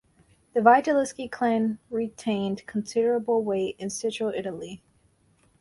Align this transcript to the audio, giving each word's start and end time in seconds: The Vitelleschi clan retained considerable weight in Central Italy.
The 0.55 0.61
Vitelleschi 0.61 1.29
clan 1.31 1.77
retained 1.91 2.65
considerable 2.65 3.43
weight 3.43 3.75
in 3.77 3.91
Central 3.91 4.33
Italy. 4.35 4.81